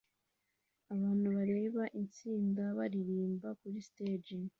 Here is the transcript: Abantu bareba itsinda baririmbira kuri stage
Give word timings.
Abantu 0.93 1.27
bareba 1.37 1.83
itsinda 2.03 2.63
baririmbira 2.77 3.49
kuri 3.61 3.77
stage 3.89 4.35